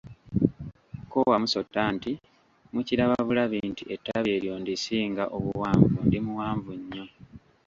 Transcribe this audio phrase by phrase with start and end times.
[1.11, 2.11] Ko Wamusota nti,
[2.73, 7.05] mukiraba bulabi nti ettabi eryo ndisinga obuwanvu ndi muwanvu nnyo.